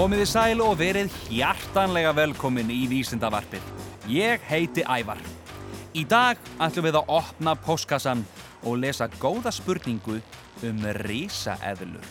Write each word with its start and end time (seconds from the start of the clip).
Komiði 0.00 0.24
sæl 0.24 0.62
og 0.64 0.78
verið 0.80 1.12
hjartanlega 1.28 2.14
velkomin 2.16 2.70
í 2.72 2.86
Vísindavarpið. 2.88 3.66
Ég 4.08 4.40
heiti 4.48 4.80
Ævar. 4.80 5.20
Í 5.92 6.06
dag 6.08 6.40
ætlum 6.56 6.86
við 6.86 6.96
að 7.02 7.12
opna 7.18 7.52
postkassan 7.60 8.22
og 8.64 8.78
lesa 8.80 9.10
góða 9.20 9.52
spurningu 9.52 10.16
um 10.64 10.80
risaeðlur. 11.02 12.08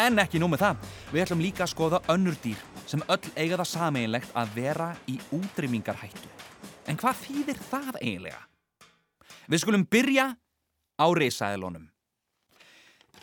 En 0.00 0.16
ekki 0.24 0.40
nú 0.40 0.48
með 0.48 0.64
það, 0.64 0.88
við 1.12 1.26
ætlum 1.26 1.44
líka 1.44 1.66
að 1.66 1.72
skoða 1.74 2.00
önnur 2.16 2.40
dýr 2.40 2.64
sem 2.88 3.04
öll 3.04 3.28
eiga 3.36 3.60
það 3.60 3.70
sameinlegt 3.74 4.32
að 4.32 4.56
vera 4.56 4.88
í 5.04 5.20
útrýmingarhættu. 5.36 6.32
En 6.88 6.96
hvað 6.96 7.22
þýðir 7.26 7.64
það 7.68 7.94
eiginlega? 8.00 8.42
Við 9.44 9.66
skulum 9.66 9.84
byrja 9.84 10.30
á 10.96 11.06
risaeðlunum. 11.20 11.90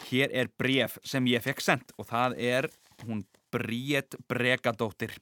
Hér 0.05 0.29
er 0.29 0.53
bref 0.53 1.01
sem 1.01 1.33
ég 1.33 1.41
fekk 1.41 1.65
sendt 1.65 1.97
og 1.97 2.13
það 2.13 2.37
er 2.37 2.73
hún 3.07 3.25
Bríett 3.53 4.17
Bregadóttir 4.29 5.15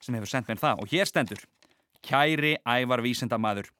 sem 0.00 0.14
hefur 0.14 0.30
sendt 0.30 0.50
mér 0.50 0.62
það 0.62 0.84
og 0.84 0.94
hér 0.94 1.10
stendur 1.10 1.42
Kæri 2.02 2.56
ævar 2.66 3.02
vísindamadur 3.04 3.70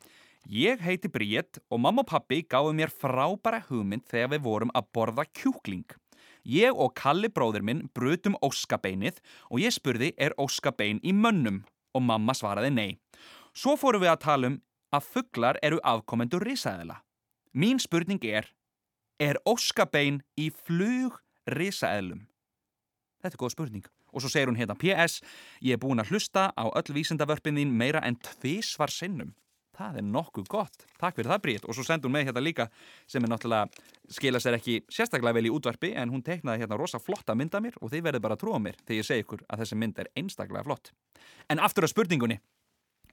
Ég 0.50 0.80
heiti 0.82 1.06
Bríett 1.06 1.60
og 1.70 1.78
mamma 1.78 2.02
og 2.02 2.08
pappi 2.10 2.40
gáðu 2.42 2.72
mér 2.74 2.90
frábæra 2.90 3.60
hugmynd 3.68 4.08
þegar 4.10 4.32
við 4.32 4.40
vorum 4.42 4.72
að 4.74 4.88
borða 4.96 5.24
kjúkling. 5.38 5.86
Ég 6.42 6.74
og 6.74 6.96
Kalli 6.98 7.30
bróður 7.30 7.62
minn 7.62 7.84
brutum 7.94 8.34
óskabeinið 8.42 9.20
og 9.50 9.62
ég 9.62 9.70
spurði 9.70 10.10
er 10.18 10.34
óskabein 10.34 10.98
í 11.06 11.14
mönnum 11.14 11.62
og 11.94 12.02
mamma 12.02 12.34
svaraði 12.34 12.72
nei. 12.74 12.98
Svo 13.54 13.76
fórum 13.78 14.02
við 14.02 14.10
að 14.10 14.22
tala 14.26 14.50
um 14.50 14.58
að 14.92 15.08
fugglar 15.14 15.60
eru 15.62 15.78
afkomendur 15.86 16.42
risaðila. 16.42 16.98
Mín 17.54 17.78
spurning 17.78 18.22
er, 18.26 18.50
er 19.22 19.38
óskabein 19.46 20.24
í 20.34 20.50
flug 20.50 21.20
risaðilum? 21.46 22.26
Þetta 23.22 23.36
er 23.36 23.42
góð 23.44 23.54
spurning. 23.54 23.86
Og 24.12 24.22
svo 24.22 24.30
segir 24.32 24.50
hún 24.50 24.58
hérna 24.60 24.76
PS, 24.78 25.22
ég 25.64 25.76
er 25.76 25.82
búin 25.82 26.02
að 26.02 26.12
hlusta 26.12 26.50
á 26.52 26.64
öll 26.68 26.96
vísindavörpin 26.96 27.58
þín 27.58 27.72
meira 27.76 28.04
en 28.04 28.20
tvísvar 28.20 28.92
sinnum. 28.92 29.32
Það 29.72 29.98
er 30.02 30.04
nokkuð 30.04 30.48
gott. 30.52 30.84
Takk 31.00 31.16
fyrir 31.16 31.30
það 31.32 31.42
Bríð. 31.46 31.62
Og 31.64 31.76
svo 31.76 31.84
sendur 31.86 32.10
hún 32.10 32.16
með 32.18 32.26
hérna 32.28 32.42
líka 32.44 32.66
sem 33.08 33.24
er 33.24 33.30
náttúrulega 33.32 33.70
skila 34.12 34.40
sér 34.42 34.58
ekki 34.58 34.82
sérstaklega 34.92 35.38
vel 35.38 35.48
í 35.48 35.52
útvarpi 35.54 35.94
en 35.96 36.12
hún 36.12 36.24
teiknaði 36.24 36.60
hérna 36.60 36.76
rosa 36.76 37.00
flotta 37.00 37.34
mynd 37.38 37.56
af 37.56 37.64
mér 37.64 37.78
og 37.80 37.92
þið 37.92 38.04
verður 38.08 38.24
bara 38.26 38.36
að 38.36 38.42
trúa 38.44 38.60
mér 38.60 38.76
þegar 38.82 38.98
ég 39.00 39.08
segi 39.08 39.24
ykkur 39.24 39.46
að 39.48 39.62
þessi 39.62 39.78
mynd 39.80 40.02
er 40.02 40.10
einstaklega 40.20 40.66
flott. 40.68 40.92
En 41.48 41.62
aftur 41.64 41.88
á 41.88 41.92
spurningunni. 41.92 42.36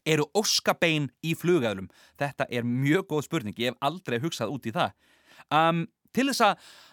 Eru 0.07 0.27
óskabein 0.35 1.07
í 1.23 1.31
flugæðlum? 1.35 1.87
Þetta 2.19 2.47
er 2.51 2.67
mjög 2.67 3.07
góð 3.07 3.25
spurning. 3.29 3.55
Ég 3.59 3.71
hef 3.71 3.79
aldrei 3.83 4.19
hugsað 4.19 4.51
út 4.51 4.67
í 4.67 4.75
það. 4.75 4.93
Um, 5.47 5.85
til 6.15 6.29
þess 6.31 6.45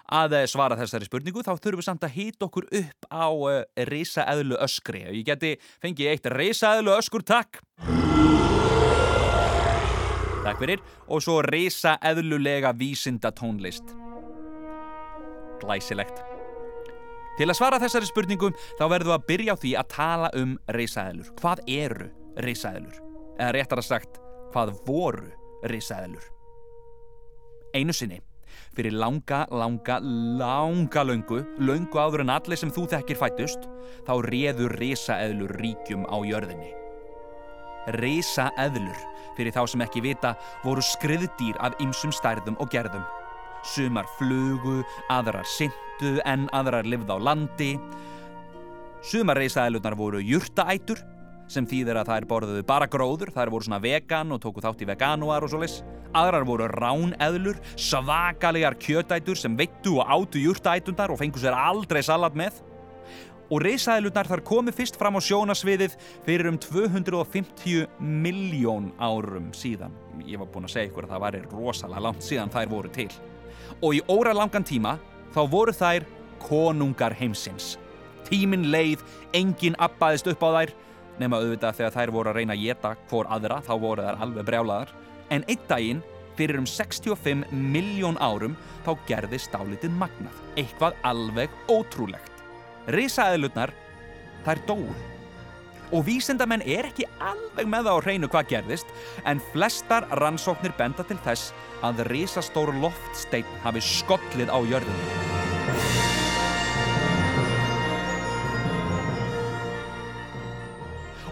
að 0.06 0.36
svara 0.50 0.78
þessari 0.78 1.09
spurningu 1.09 1.42
þá 1.42 1.55
þurfum 1.56 1.81
við 1.81 1.89
samt 1.89 2.06
að 2.06 2.14
hýta 2.14 2.47
okkur 2.47 2.69
upp 2.81 3.09
á 3.11 3.27
uh, 3.27 3.62
risaæðlu 3.91 4.61
öskri. 4.62 5.03
Ég 5.08 5.27
geti 5.27 5.56
fengið 5.83 6.12
eitt 6.12 6.31
risaæðlu 6.36 6.95
öskur 6.95 7.27
takk. 7.27 7.62
Takk 10.47 10.62
fyrir. 10.62 10.83
Og 11.11 11.25
svo 11.25 11.41
risa 11.42 11.97
eðlulega 12.06 12.70
vísinda 12.78 13.33
tónlist. 13.34 13.91
Glæsilegt. 15.62 16.23
Til 17.36 17.48
að 17.51 17.58
svara 17.58 17.80
þessari 17.83 18.08
spurningum 18.08 18.55
þá 18.78 18.84
verðum 18.89 19.11
við 19.11 19.17
að 19.17 19.27
byrja 19.28 19.57
á 19.57 19.61
því 19.61 19.73
að 19.77 19.91
tala 19.92 20.30
um 20.39 20.55
risaeðlur. 20.73 21.35
Hvað 21.41 21.67
eru 21.68 22.07
risaeðlur? 22.46 23.02
Eða 23.36 23.51
réttar 23.58 23.83
að 23.83 23.89
sagt, 23.91 24.23
hvað 24.55 24.73
voru 24.86 25.29
risaeðlur? 25.68 26.30
Einu 27.77 27.92
sinni, 27.92 28.23
fyrir 28.77 28.94
langa, 28.96 29.44
langa, 29.50 29.98
langa 30.02 31.05
löngu, 31.06 31.42
löngu 31.58 32.00
áður 32.00 32.24
en 32.24 32.33
allir 32.36 32.61
sem 32.61 32.72
þú 32.72 32.86
þekkir 32.92 33.20
fættust, 33.20 33.68
þá 34.06 34.12
réður 34.28 34.77
risaeðlur 34.80 35.56
ríkjum 35.61 36.06
á 36.08 36.17
jörðinni. 36.27 36.72
Risaeðlur, 37.96 39.02
fyrir 39.36 39.55
þá 39.55 39.62
sem 39.70 39.84
ekki 39.86 40.02
vita, 40.05 40.34
voru 40.64 40.83
skriðdýr 40.83 41.58
af 41.62 41.77
ymsum 41.83 42.14
stærðum 42.14 42.58
og 42.62 42.70
gerðum. 42.72 43.05
Sumar 43.67 44.06
flugu, 44.18 44.80
aðrar 45.11 45.46
syndu 45.56 46.17
en 46.27 46.46
aðrar 46.55 46.86
livð 46.86 47.11
á 47.11 47.18
landi. 47.18 47.74
Sumar 49.06 49.38
risaeðlunar 49.38 49.96
voru 49.98 50.23
jurtaætur, 50.23 51.02
sem 51.51 51.67
þýðir 51.68 52.01
að 52.01 52.11
þær 52.11 52.27
borðuðu 52.30 52.62
bara 52.67 52.89
gróður, 52.90 53.33
þær 53.34 53.52
voru 53.55 53.67
svona 53.68 53.83
vegan 53.83 54.34
og 54.34 54.40
tóku 54.42 54.62
þátt 54.64 54.83
í 54.83 54.89
veganúar 54.89 55.46
og 55.46 55.52
svoleis. 55.52 55.80
Aðrar 56.17 56.46
voru 56.48 56.68
ráneðlur, 56.73 57.61
svakalegar 57.79 58.79
kjötætur 58.80 59.39
sem 59.39 59.56
veittu 59.58 59.98
og 60.01 60.08
átu 60.11 60.42
jurtaætundar 60.42 61.12
og 61.12 61.20
fengu 61.20 61.42
sér 61.42 61.56
aldrei 61.56 62.02
salat 62.06 62.36
með. 62.39 62.62
Og 63.46 63.62
risaðilurnar 63.62 64.27
þar 64.27 64.42
komi 64.46 64.73
fyrst 64.74 64.96
fram 64.98 65.18
á 65.18 65.20
sjónasviðið 65.23 65.95
fyrir 66.27 66.48
um 66.51 66.58
250 66.58 67.86
miljón 68.02 68.90
árum 68.98 69.52
síðan. 69.55 69.95
Ég 70.27 70.40
var 70.40 70.51
búinn 70.51 70.67
að 70.67 70.74
segja 70.74 70.90
ykkur 70.90 71.06
að 71.06 71.14
það 71.14 71.24
væri 71.27 71.42
rosalega 71.52 72.02
langt 72.08 72.27
síðan 72.27 72.51
þær 72.51 72.73
voru 72.73 72.90
til. 72.96 73.11
Og 73.85 73.98
í 73.98 74.02
óra 74.11 74.35
langan 74.35 74.67
tíma 74.67 74.96
þá 75.35 75.42
voru 75.52 75.74
þær 75.77 76.08
konungar 76.42 77.14
heimsins. 77.14 77.77
Tímin 78.27 78.67
leið, 78.73 79.05
enginn 79.36 79.79
abbaðist 79.79 80.27
upp 80.33 80.42
á 80.42 80.51
þær, 80.58 80.74
nema 81.21 81.41
auðvitað 81.41 81.81
þegar 81.81 81.97
þær 81.97 82.13
voru 82.15 82.33
að 82.33 82.39
reyna 82.41 82.57
að 82.57 82.63
geta 82.67 82.93
hvor 83.11 83.31
aðra, 83.33 83.63
þá 83.65 83.73
voru 83.83 84.07
þær 84.07 84.23
alveg 84.27 84.49
brjálaðar. 84.51 84.95
En 85.35 85.45
einn 85.49 85.67
daginn, 85.69 86.05
fyrir 86.37 86.61
um 86.61 86.69
65 86.69 87.47
miljón 87.51 88.19
árum, 88.21 88.57
þá 88.87 88.93
gerði 89.09 89.41
stálitið 89.41 89.99
magnað. 89.99 90.41
Eitthvað 90.61 90.97
alveg 91.09 91.61
ótrúlegt. 91.73 92.43
Risaðilutnar, 92.93 93.73
þær 94.47 94.65
dóu. 94.69 94.89
Og 95.95 96.03
vísindamenn 96.07 96.65
er 96.67 96.89
ekki 96.89 97.07
alveg 97.23 97.69
með 97.71 97.87
það 97.87 97.95
á 97.95 98.05
hreinu 98.05 98.31
hvað 98.33 98.51
gerðist, 98.55 98.91
en 99.25 99.43
flestar 99.53 100.09
rannsóknir 100.19 100.75
benda 100.79 101.07
til 101.07 101.19
þess 101.25 101.55
að 101.87 102.05
risastór 102.11 102.75
loftsteinn 102.83 103.59
hafi 103.63 103.85
skollið 103.85 104.51
á 104.51 104.59
jörðinu. 104.67 105.36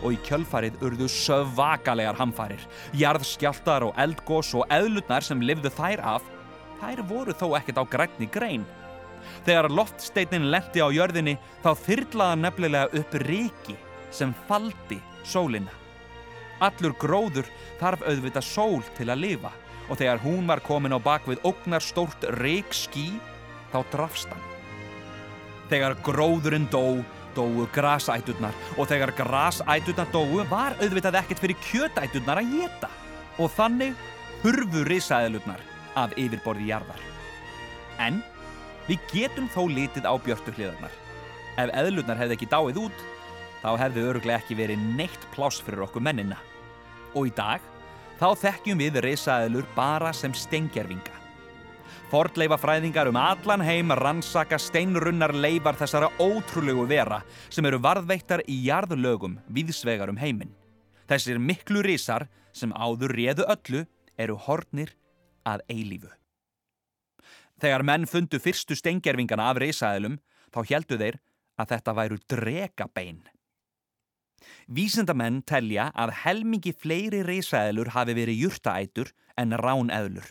Og 0.04 0.12
í 0.12 0.20
kjölfarið 0.26 0.82
urðu 0.84 1.08
svakalegar 1.08 2.18
hamfarir, 2.18 2.60
jarðskjáltar 2.92 3.86
og 3.86 3.94
eldgós 4.00 4.52
og 4.58 4.68
eðlutnar 4.74 5.24
sem 5.24 5.40
livðu 5.40 5.72
þær 5.72 6.02
af, 6.14 6.26
þær 6.82 7.04
voru 7.08 7.32
þó 7.32 7.46
ekkert 7.56 7.80
á 7.80 7.84
grænni 7.88 8.28
grein. 8.28 8.66
Þegar 9.46 9.70
loftsteinin 9.72 10.50
lendi 10.52 10.84
á 10.84 10.88
jörðinni 10.92 11.38
þá 11.64 11.70
þyrlaða 11.86 12.40
nefnilega 12.42 13.00
upp 13.00 13.16
ríki 13.24 13.78
sem 14.12 14.34
faldi 14.48 15.00
sólina. 15.24 15.72
Allur 16.62 16.94
gróður 17.00 17.48
þarf 17.80 18.04
auðvita 18.06 18.42
sól 18.44 18.82
til 18.98 19.08
að 19.10 19.24
lifa 19.24 19.52
og 19.88 19.98
þegar 20.00 20.22
hún 20.22 20.46
var 20.48 20.62
komin 20.64 20.94
á 20.96 21.00
bakvið 21.02 21.42
ógnar 21.44 21.82
stórt 21.84 22.24
ríkskí 22.40 23.08
þá 23.72 23.78
drafst 23.92 24.30
hann. 24.32 24.50
Þegar 25.68 25.96
gróðurinn 26.04 26.68
dó, 26.72 27.00
dóu 27.36 27.68
grasæturnar 27.74 28.56
og 28.78 28.90
þegar 28.90 29.14
grasæturnar 29.18 30.12
dóu 30.14 30.44
var 30.50 30.78
auðvitað 30.80 31.20
ekkert 31.22 31.42
fyrir 31.44 31.62
kjötæturnar 31.68 32.42
að 32.42 32.52
geta 32.58 32.92
og 33.38 33.50
þannig 33.56 33.98
hurfu 34.44 34.84
risaðilurnar 34.88 35.62
af 35.98 36.14
yfirborði 36.18 36.70
jarðar. 36.72 37.02
En 38.02 38.22
Við 38.84 39.04
getum 39.08 39.46
þó 39.48 39.62
litið 39.72 40.04
á 40.04 40.12
björtu 40.20 40.52
hliðarnar. 40.52 40.92
Ef 41.56 41.70
eðlurnar 41.72 42.18
hefði 42.20 42.36
ekki 42.36 42.48
dáið 42.52 42.80
út, 42.82 43.04
þá 43.62 43.70
hefði 43.80 44.04
öruglega 44.10 44.42
ekki 44.42 44.58
verið 44.58 44.82
neitt 44.98 45.24
pláss 45.32 45.62
fyrir 45.64 45.86
okkur 45.86 46.04
mennina. 46.04 46.36
Og 47.16 47.30
í 47.30 47.32
dag, 47.32 47.64
þá 48.20 48.26
þekkjum 48.42 48.82
við 48.82 49.00
risaeðlur 49.06 49.68
bara 49.76 50.12
sem 50.12 50.34
steingerfinga. 50.36 51.13
Fordleifa 52.14 52.54
fræðingar 52.62 53.08
um 53.10 53.16
allan 53.18 53.62
heim 53.66 53.88
rannsaka 53.98 54.54
steinrunnar 54.62 55.32
leifar 55.34 55.74
þessara 55.74 56.12
ótrúlegu 56.22 56.84
vera 56.86 57.16
sem 57.50 57.66
eru 57.66 57.80
varðveittar 57.82 58.44
í 58.46 58.60
jarðlögum 58.68 59.32
viðsvegar 59.56 60.12
um 60.12 60.20
heiminn. 60.20 60.52
Þessir 61.10 61.40
miklu 61.42 61.82
risar 61.82 62.28
sem 62.54 62.70
áður 62.70 63.16
réðu 63.18 63.48
öllu 63.56 63.80
eru 64.14 64.36
hornir 64.44 64.92
að 65.42 65.64
eilífu. 65.74 66.12
Þegar 67.58 67.86
menn 67.90 68.06
fundu 68.06 68.38
fyrstu 68.38 68.78
steingerfingana 68.78 69.48
af 69.50 69.58
risaðilum 69.64 70.20
þá 70.54 70.60
heldu 70.70 71.00
þeir 71.02 71.20
að 71.58 71.74
þetta 71.74 71.96
væru 71.98 72.20
drekabein. 72.30 73.20
Vísindamenn 74.70 75.42
telja 75.42 75.90
að 75.98 76.14
helmingi 76.22 76.76
fleiri 76.78 77.26
risaðilur 77.26 77.90
hafi 77.98 78.14
verið 78.22 78.46
jurtaætur 78.46 79.10
en 79.34 79.58
ráneðlur. 79.58 80.30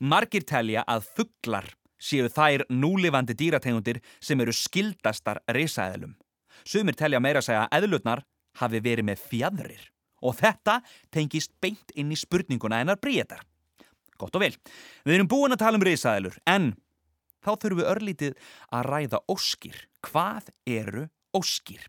Margir 0.00 0.44
telja 0.46 0.84
að 0.88 1.08
fugglar 1.16 1.70
séu 2.00 2.28
þær 2.28 2.66
núlifandi 2.72 3.36
dýrategundir 3.38 4.00
sem 4.20 4.40
eru 4.40 4.52
skildastar 4.52 5.40
risaðilum. 5.56 6.14
Sumir 6.64 6.96
telja 6.98 7.20
meira 7.20 7.42
að 7.42 7.48
segja 7.48 7.64
að 7.64 7.78
eðlutnar 7.80 8.24
hafi 8.60 8.80
verið 8.84 9.08
með 9.10 9.24
fjadrir 9.30 9.90
og 10.24 10.38
þetta 10.38 10.78
tengist 11.12 11.52
beint 11.60 11.92
inn 11.98 12.12
í 12.14 12.18
spurninguna 12.18 12.80
hennar 12.80 13.00
bríetar. 13.00 13.42
Gott 14.18 14.36
og 14.38 14.44
vel. 14.44 14.54
Við 15.04 15.18
erum 15.18 15.28
búin 15.28 15.52
að 15.52 15.64
tala 15.64 15.80
um 15.80 15.84
risaðilur, 15.84 16.38
en 16.46 16.72
þá 17.44 17.52
þurfum 17.58 17.82
við 17.82 17.90
örlítið 17.90 18.38
að 18.70 18.88
ræða 18.92 19.20
óskir. 19.34 19.84
Hvað 20.06 20.54
eru. 20.70 21.08
Óskir 21.34 21.82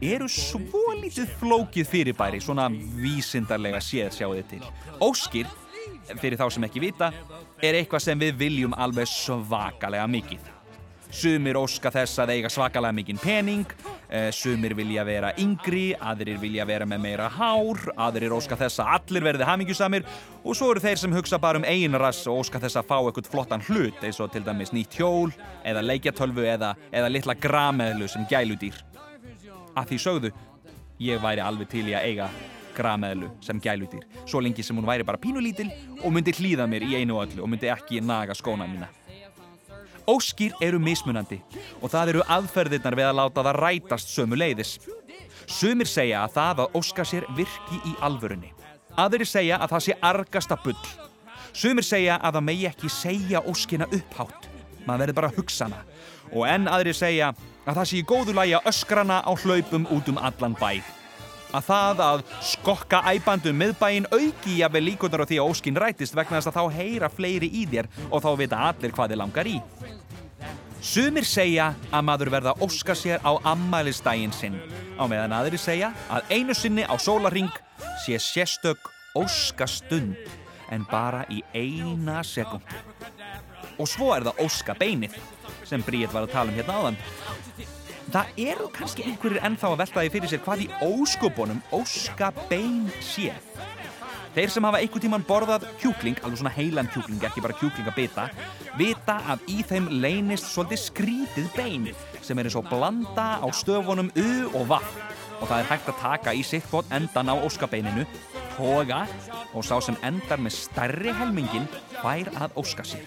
eru 0.00 0.28
svo 0.32 0.94
lítið 1.00 1.32
flókið 1.40 1.90
fyrirbæri, 1.90 2.40
svona 2.42 2.68
vísindarlega 2.70 3.80
séð 3.84 4.14
sjáu 4.16 4.32
þið 4.38 4.46
til. 4.54 4.62
Óskir, 5.04 5.50
fyrir 6.20 6.40
þá 6.40 6.46
sem 6.54 6.64
ekki 6.68 6.82
vita, 6.82 7.10
er 7.62 7.76
eitthvað 7.78 8.06
sem 8.08 8.20
við 8.20 8.40
viljum 8.40 8.76
alveg 8.78 9.08
svakalega 9.10 10.08
mikið. 10.10 10.56
Sumir 11.10 11.56
óska 11.58 11.90
þess 11.90 12.20
að 12.22 12.36
eiga 12.36 12.48
svakalega 12.52 12.94
mikinn 12.94 13.18
pening, 13.18 13.72
eh, 14.08 14.30
sumir 14.30 14.76
vilja 14.78 15.02
vera 15.04 15.32
yngri, 15.42 15.96
aðrir 15.98 16.38
vilja 16.38 16.64
vera 16.64 16.86
með 16.86 17.00
meira 17.02 17.28
hár, 17.28 17.80
aðrir 17.98 18.30
óska 18.30 18.56
þess 18.56 18.78
að 18.78 18.92
allir 18.94 19.26
verði 19.26 19.48
hamingjusamir 19.48 20.06
og 20.44 20.54
svo 20.54 20.70
eru 20.70 20.80
þeir 20.80 20.98
sem 20.98 21.12
hugsa 21.12 21.40
bara 21.40 21.58
um 21.58 21.64
eigin 21.64 21.98
rass 21.98 22.26
og 22.28 22.44
óska 22.44 22.60
þess 22.62 22.78
að 22.78 22.86
fá 22.86 22.98
eitthvað 23.00 23.30
flottan 23.32 23.66
hlut 23.66 23.98
eins 24.04 24.20
og 24.20 24.30
til 24.30 24.44
dæmis 24.46 24.70
nýtt 24.70 24.94
hjól 24.94 25.34
eða 25.64 25.82
leikjatölvu 25.82 26.46
eða, 26.46 26.76
eða 26.92 27.10
litla 27.10 27.34
grameðlu 27.34 28.08
sem 28.08 28.24
gæludýr. 28.30 28.89
Að 29.76 29.92
því 29.92 29.98
sögðu, 30.04 30.30
ég 31.00 31.20
væri 31.22 31.44
alveg 31.44 31.70
til 31.70 31.86
í 31.88 31.94
að 31.96 32.08
eiga 32.10 32.30
grameðlu 32.74 33.30
sem 33.44 33.60
gæludýr, 33.62 34.06
svo 34.26 34.40
lengi 34.42 34.64
sem 34.64 34.76
hún 34.76 34.88
væri 34.88 35.06
bara 35.06 35.20
pínulítil 35.20 35.70
og 36.02 36.12
myndi 36.14 36.34
hlýða 36.36 36.66
mér 36.70 36.86
í 36.86 36.96
einu 37.00 37.20
öllu 37.22 37.44
og 37.44 37.50
myndi 37.50 37.70
ekki 37.72 38.00
naga 38.04 38.36
skóna 38.36 38.68
mína. 38.70 38.88
Óskýr 40.10 40.56
eru 40.64 40.80
mismunandi 40.82 41.38
og 41.80 41.90
það 41.92 42.14
eru 42.14 42.24
aðferðirnar 42.36 42.96
við 42.98 43.10
að 43.10 43.18
láta 43.20 43.44
það 43.46 43.60
rætast 43.60 44.10
sömu 44.14 44.38
leiðis. 44.38 44.78
Sumir 45.50 45.90
segja 45.90 46.24
að 46.24 46.34
það 46.38 46.64
að 46.64 46.78
óska 46.80 47.06
sér 47.06 47.26
virki 47.36 47.78
í 47.86 47.94
alvörunni. 48.06 48.52
Aðrir 48.98 49.28
segja 49.28 49.60
að 49.60 49.76
það 49.76 49.86
sé 49.86 49.98
argasta 50.10 50.58
bull. 50.64 50.78
Sumir 51.52 51.86
segja 51.86 52.18
að 52.18 52.38
það 52.38 52.46
megi 52.48 52.70
ekki 52.70 52.90
segja 52.94 53.42
óskina 53.46 53.86
upphátt. 53.90 54.49
Maður 54.86 55.04
verður 55.04 55.18
bara 55.18 55.30
að 55.30 55.40
hugsa 55.40 55.68
hana. 55.68 55.82
Og 56.30 56.46
enn 56.48 56.70
aðrir 56.70 56.96
segja 56.96 57.32
að 57.66 57.76
það 57.76 57.90
sé 57.90 58.00
í 58.00 58.06
góðu 58.06 58.34
lagi 58.36 58.56
að 58.56 58.70
öskrana 58.70 59.20
á 59.26 59.32
hlaupum 59.42 59.86
út 59.92 60.10
um 60.12 60.18
allan 60.18 60.56
bæ. 60.60 60.80
Að 61.50 61.66
það 61.66 62.02
að 62.06 62.20
skokka 62.46 63.00
æbandum 63.10 63.56
miðbæin 63.58 64.06
auki 64.14 64.60
jafnvel 64.60 64.84
líkunar 64.86 65.24
á 65.26 65.26
því 65.26 65.40
að 65.42 65.50
óskin 65.50 65.80
rætist 65.82 66.14
vegna 66.14 66.38
þess 66.38 66.52
að 66.52 66.58
þá 66.60 66.76
heyra 66.78 67.08
fleiri 67.10 67.48
í 67.50 67.64
þér 67.66 67.88
og 68.06 68.22
þá 68.22 68.30
vita 68.38 68.60
allir 68.68 68.94
hvað 68.94 69.10
þið 69.10 69.20
langar 69.24 69.50
í. 69.50 69.56
Sumir 70.80 71.26
segja 71.28 71.72
að 71.90 72.06
maður 72.06 72.30
verða 72.32 72.54
að 72.54 72.62
óska 72.64 72.94
sér 72.96 73.20
á 73.26 73.36
ammælistægin 73.50 74.32
sinn 74.32 74.56
á 74.96 75.04
meðan 75.10 75.34
aðri 75.36 75.58
segja 75.60 75.90
að 76.08 76.30
einu 76.32 76.56
sinni 76.56 76.86
á 76.86 76.94
sólaring 76.96 77.50
sé 78.06 78.16
sérstök 78.16 78.88
óskastund 79.18 80.16
en 80.70 80.86
bara 80.88 81.26
í 81.28 81.42
eina 81.52 82.22
sekund. 82.24 82.62
Og 83.80 83.88
svo 83.88 84.12
er 84.14 84.26
það 84.28 84.42
óska 84.44 84.76
beinið 84.78 85.16
sem 85.68 85.82
Bríett 85.86 86.12
var 86.12 86.26
að 86.26 86.34
tala 86.34 86.52
um 86.52 86.58
hérna 86.58 86.78
áðan. 86.80 87.00
Það 88.10 88.40
eru 88.42 88.68
kannski 88.74 89.06
einhverjir 89.06 89.44
ennþá 89.46 89.68
að 89.70 89.82
veltaði 89.84 90.12
fyrir 90.16 90.32
sér 90.32 90.42
hvað 90.44 90.64
í 90.64 90.70
óskupunum 90.82 91.60
óska 91.76 92.32
bein 92.50 92.88
sé. 93.04 93.32
Þeir 94.34 94.52
sem 94.54 94.66
hafa 94.66 94.78
einhver 94.78 95.02
tíman 95.02 95.24
borðað 95.26 95.64
kjúkling, 95.80 96.18
alveg 96.22 96.38
svona 96.38 96.52
heilan 96.54 96.90
kjúkling, 96.92 97.22
ekki 97.26 97.42
bara 97.42 97.56
kjúkling 97.58 97.88
að 97.90 97.96
bita, 97.96 98.26
vita 98.78 99.16
að 99.32 99.46
í 99.50 99.56
þeim 99.66 99.88
leynist 100.02 100.52
svolítið 100.52 100.82
skrítið 100.84 101.48
bein 101.56 101.88
sem 102.22 102.38
er 102.38 102.46
eins 102.46 102.58
og 102.58 102.68
blanda 102.70 103.30
á 103.42 103.46
stöfunum 103.50 104.12
U 104.14 104.30
og 104.52 104.68
vaff 104.70 104.92
og 105.40 105.48
það 105.48 105.56
er 105.56 105.70
hægt 105.70 105.90
að 105.90 106.00
taka 106.04 106.34
í 106.36 106.44
sitt 106.46 106.66
bót 106.70 106.86
endan 106.94 107.32
á 107.32 107.34
óskabeininu, 107.34 108.04
toga 108.56 109.04
og 109.54 109.64
sá 109.66 109.76
sem 109.84 109.98
endar 110.06 110.40
með 110.42 110.56
starri 110.58 111.14
helmingin 111.16 111.68
fær 112.00 112.30
að 112.40 112.56
óska 112.60 112.86
sér. 112.86 113.06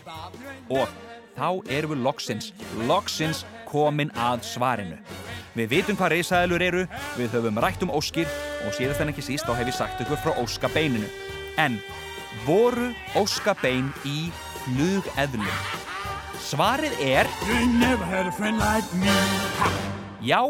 Og 0.71 0.89
þá 1.37 1.49
erum 1.73 1.95
við 1.95 2.03
loksins, 2.05 2.51
loksins 2.89 3.43
komin 3.69 4.13
að 4.19 4.43
svarinu. 4.47 4.97
Við 5.53 5.69
vitum 5.69 5.97
hvað 5.97 6.15
reysaðilur 6.15 6.65
eru, 6.65 6.83
við 7.17 7.35
höfum 7.35 7.59
rætt 7.61 7.83
um 7.85 7.93
óskir 7.93 8.29
og 8.65 8.73
síðast 8.73 9.03
en 9.03 9.13
ekki 9.13 9.25
síst 9.25 9.45
þá 9.45 9.53
hef 9.59 9.69
ég 9.69 9.77
sagt 9.77 10.01
ykkur 10.01 10.21
frá 10.21 10.33
óskabeininu. 10.41 11.09
En 11.61 11.77
voru 12.47 12.89
óskabein 13.17 13.91
í 14.09 14.31
flugeðlum? 14.63 15.47
Svarið 16.43 16.97
er 17.05 17.29
like 17.47 19.13
já 20.23 20.41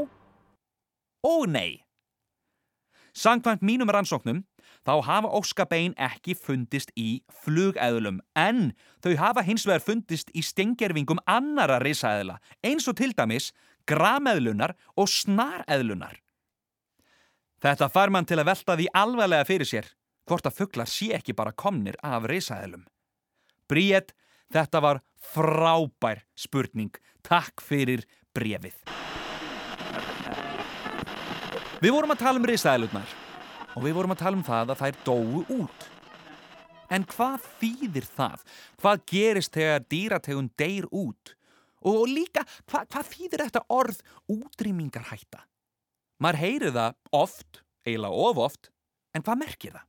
og 1.23 1.47
nei. 1.47 1.83
Sangkvæmt 3.13 3.61
mínum 3.61 3.89
rannsóknum 3.89 4.43
þá 4.83 4.93
hafa 5.07 5.31
óskabein 5.37 5.95
ekki 5.99 6.35
fundist 6.35 6.91
í 6.99 7.23
flugeðlum 7.43 8.19
en 8.35 8.73
þau 9.03 9.15
hafa 9.19 9.43
hins 9.47 9.65
vegar 9.67 9.83
fundist 9.83 10.31
í 10.35 10.43
stengerfingum 10.43 11.21
annara 11.29 11.79
reysaðila 11.83 12.39
eins 12.65 12.87
og 12.91 12.97
til 12.99 13.13
dæmis 13.15 13.51
grameðlunar 13.89 14.75
og 14.99 15.09
snareðlunar. 15.11 16.19
Þetta 17.63 17.87
fær 17.91 18.11
mann 18.11 18.27
til 18.27 18.39
að 18.41 18.49
velta 18.51 18.75
því 18.79 18.89
alveglega 18.99 19.47
fyrir 19.47 19.69
sér 19.69 19.87
hvort 20.27 20.47
að 20.47 20.57
fugglar 20.59 20.89
sé 20.91 21.13
ekki 21.15 21.35
bara 21.35 21.55
komnir 21.55 21.95
af 22.03 22.27
reysaðilum. 22.27 22.83
Bríett, 23.71 24.11
þetta 24.51 24.83
var 24.83 24.99
frábær 25.15 26.23
spurning. 26.35 26.91
Takk 27.23 27.63
fyrir 27.63 28.03
brefið. 28.35 28.75
Við 31.83 31.91
vorum 31.91 32.13
að 32.15 32.23
tala 32.23 32.39
um 32.39 32.47
reysaðilurnar 32.47 33.22
og 33.73 33.85
við 33.85 33.97
vorum 33.97 34.13
að 34.13 34.21
tala 34.23 34.39
um 34.39 34.45
það 34.45 34.73
að 34.73 34.81
þær 34.83 34.99
dóu 35.07 35.43
út. 35.59 35.87
En 36.93 37.05
hvað 37.09 37.47
þýðir 37.61 38.09
það? 38.17 38.43
Hvað 38.81 39.05
gerist 39.09 39.55
þegar 39.55 39.87
dýrategun 39.89 40.51
deyr 40.59 40.87
út? 40.91 41.33
Og 41.83 42.05
líka, 42.07 42.45
hva, 42.69 42.83
hvað 42.85 43.09
þýðir 43.11 43.45
þetta 43.47 43.63
orð 43.73 43.99
útrýmingarhætta? 44.31 45.43
Maður 46.23 46.39
heyrir 46.43 46.75
það 46.75 46.97
oft, 47.17 47.63
eiginlega 47.83 48.29
of 48.29 48.41
oft, 48.45 48.69
en 49.15 49.25
hvað 49.25 49.41
merkir 49.41 49.75
það? 49.75 49.87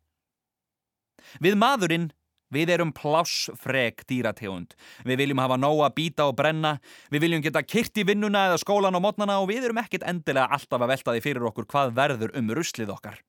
Við 1.45 1.59
maðurinn, 1.61 2.09
við 2.55 2.73
erum 2.75 2.93
plássfreg 2.95 4.03
dýrategund. 4.09 4.75
Við 5.07 5.21
viljum 5.23 5.43
hafa 5.43 5.59
nóg 5.61 5.85
að 5.87 5.95
býta 5.99 6.27
og 6.31 6.37
brenna, 6.39 6.77
við 7.13 7.27
viljum 7.27 7.45
geta 7.45 7.65
kyrt 7.67 8.01
í 8.01 8.07
vinnuna 8.07 8.49
eða 8.49 8.61
skólan 8.63 8.97
og 8.99 9.05
mótnana 9.05 9.39
og 9.43 9.49
við 9.53 9.69
erum 9.69 9.83
ekkit 9.83 10.07
endilega 10.09 10.51
alltaf 10.55 10.83
að 10.83 10.93
velta 10.95 11.15
því 11.15 11.25
fyrir 11.25 11.49
okkur 11.51 11.69
hvað 11.71 11.95
verður 11.97 12.35
um 12.39 12.53
ruslið 12.59 12.93
okkar. 12.95 13.23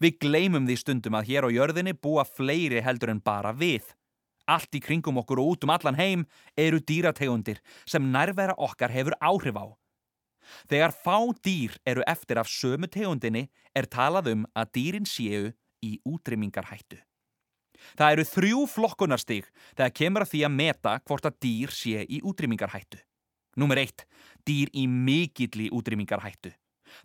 Við 0.00 0.18
gleymum 0.24 0.68
því 0.68 0.76
stundum 0.80 1.18
að 1.18 1.28
hér 1.30 1.46
á 1.46 1.54
jörðinni 1.54 1.94
búa 1.94 2.24
fleiri 2.28 2.82
heldur 2.84 3.12
en 3.12 3.22
bara 3.24 3.52
við. 3.52 3.84
Allt 4.50 4.74
í 4.74 4.80
kringum 4.82 5.20
okkur 5.22 5.40
og 5.42 5.54
út 5.54 5.64
um 5.66 5.72
allan 5.74 5.98
heim 5.98 6.24
eru 6.58 6.80
dýrategundir 6.82 7.62
sem 7.86 8.10
nærvera 8.14 8.56
okkar 8.58 8.90
hefur 8.90 9.16
áhrif 9.22 9.58
á. 9.58 9.66
Þegar 10.68 10.92
fá 10.92 11.18
dýr 11.44 11.76
eru 11.86 12.02
eftir 12.06 12.40
af 12.42 12.50
sömu 12.50 12.90
tegundinni 12.90 13.48
er 13.74 13.86
talað 13.86 14.32
um 14.34 14.44
að 14.58 14.72
dýrin 14.76 15.06
séu 15.08 15.52
í 15.82 15.98
útrymmingarhættu. 16.06 16.98
Það 17.98 18.14
eru 18.14 18.24
þrjú 18.28 18.64
flokkunarstig 18.70 19.46
þegar 19.74 19.94
kemur 19.98 20.24
að 20.24 20.32
því 20.32 20.42
að 20.46 20.56
meta 20.58 20.96
hvort 21.06 21.26
að 21.26 21.38
dýr 21.42 21.74
sé 21.74 22.04
í 22.06 22.20
útrymmingarhættu. 22.22 23.00
Númer 23.58 23.82
eitt, 23.82 24.06
dýr 24.46 24.70
í 24.72 24.86
mikill 24.88 25.66
í 25.66 25.70
útrymmingarhættu. 25.74 26.54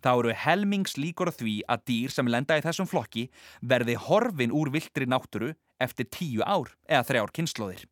Þá 0.04 0.10
eru 0.14 0.34
helmings 0.44 0.96
líkur 0.98 1.30
á 1.30 1.34
því 1.34 1.54
að 1.68 1.84
dýr 1.90 2.14
sem 2.14 2.30
lenda 2.30 2.58
í 2.58 2.64
þessum 2.64 2.88
flokki 2.90 3.28
verði 3.60 3.98
horfin 4.08 4.54
úr 4.54 4.72
viltri 4.74 5.08
nátturu 5.08 5.54
eftir 5.80 6.08
tíu 6.12 6.42
ár 6.44 6.74
eða 6.88 7.06
þrjár 7.08 7.34
kynnslóðir. 7.36 7.84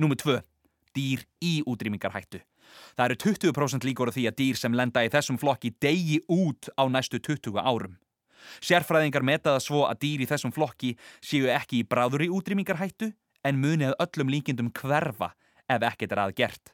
Númið 0.00 0.22
tvö, 0.22 0.36
dýr 0.96 1.24
í 1.44 1.60
útrýmingarhættu. 1.68 2.42
Það 2.96 3.04
eru 3.06 3.18
20% 3.22 3.86
líkur 3.86 4.10
á 4.10 4.16
því 4.16 4.24
að 4.30 4.38
dýr 4.40 4.58
sem 4.58 4.74
lenda 4.74 5.04
í 5.06 5.12
þessum 5.12 5.38
flokki 5.38 5.72
degi 5.82 6.18
út 6.32 6.70
á 6.74 6.82
næstu 6.90 7.20
20 7.22 7.60
árum. 7.62 7.96
Sérfræðingar 8.62 9.24
metaða 9.26 9.62
svo 9.62 9.84
að 9.88 10.02
dýr 10.04 10.24
í 10.24 10.28
þessum 10.30 10.54
flokki 10.54 10.94
séu 11.24 11.50
ekki 11.52 11.82
í 11.82 11.88
bráður 11.88 12.26
í 12.26 12.32
útrýmingarhættu 12.32 13.12
en 13.46 13.60
munið 13.62 13.94
öllum 14.02 14.32
líkindum 14.32 14.72
hverfa 14.74 15.32
ef 15.70 15.86
ekkert 15.90 16.14
er 16.14 16.22
aðgert. 16.26 16.72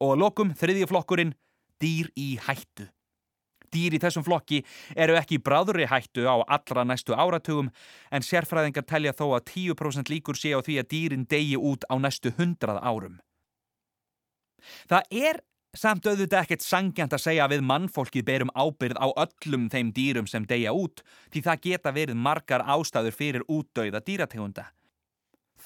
Og 0.00 0.14
að 0.14 0.22
lokum 0.24 0.52
þriðji 0.56 0.88
flokkurinn, 0.90 1.32
dýr 1.80 2.10
í 2.16 2.36
hættu. 2.40 2.90
Dýr 3.76 3.98
í 3.98 4.02
þessum 4.02 4.24
flokki 4.26 4.62
eru 4.96 5.18
ekki 5.20 5.42
bráðurri 5.44 5.88
hættu 5.90 6.24
á 6.24 6.40
allra 6.40 6.86
næstu 6.88 7.12
áratugum 7.12 7.68
en 8.10 8.24
sérfræðingar 8.24 8.88
telja 8.88 9.12
þó 9.16 9.26
að 9.36 9.50
10% 9.52 10.12
líkur 10.12 10.40
sé 10.40 10.56
á 10.56 10.60
því 10.64 10.80
að 10.80 10.90
dýrin 10.94 11.28
degi 11.28 11.60
út 11.60 11.84
á 11.92 11.94
næstu 12.00 12.32
100 12.32 12.80
árum. 12.80 13.20
Það 14.88 15.12
er 15.12 15.42
samt 15.76 16.06
auðvitað 16.08 16.42
ekkert 16.42 16.64
sangjant 16.64 17.14
að 17.14 17.22
segja 17.26 17.44
að 17.44 17.56
við 17.56 17.66
mannfólkið 17.68 18.26
berum 18.26 18.52
ábyrð 18.56 18.96
á 18.96 19.06
öllum 19.26 19.68
þeim 19.72 19.92
dýrum 19.96 20.30
sem 20.30 20.46
degja 20.48 20.72
út 20.72 21.04
því 21.34 21.42
það 21.48 21.62
geta 21.68 21.92
verið 21.92 22.22
margar 22.28 22.64
ástæður 22.64 23.18
fyrir 23.18 23.44
útdauða 23.44 24.00
dýrategunda. 24.06 24.70